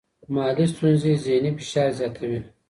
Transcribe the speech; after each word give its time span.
مالي 0.33 0.65
ستونزې 0.73 1.11
ذهنی 1.25 1.51
فشار 1.57 1.89
زیاتوي. 1.99 2.39